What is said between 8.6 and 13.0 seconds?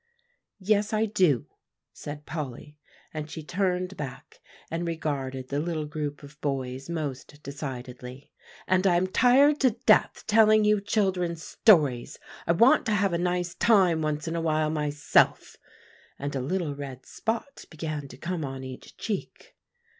"and I'm tired to death telling you children stories. I want to